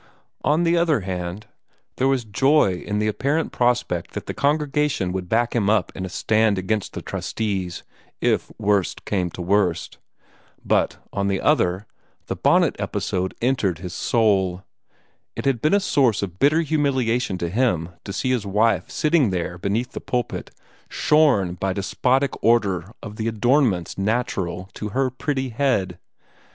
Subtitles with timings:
[0.43, 1.45] On the one hand,
[1.97, 6.05] there was joy in the apparent prospect that the congregation would back him up in
[6.05, 7.83] a stand against the trustees,
[8.19, 9.99] if worst came to worst.
[10.65, 11.85] But, on the other hand,
[12.25, 14.63] the bonnet episode entered his soul.
[15.35, 19.29] It had been a source of bitter humiliation to him to see his wife sitting
[19.29, 20.49] there beneath the pulpit,
[20.89, 25.99] shorn by despotic order of the adornments natural to her pretty head.